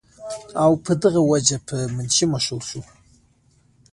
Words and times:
او 0.63 0.71
پۀ 0.83 0.93
دغه 1.03 1.21
وجه 1.31 1.57
پۀ 1.67 1.77
منشي 1.95 2.25
مشهور 2.33 2.61
شو۔ 2.69 2.79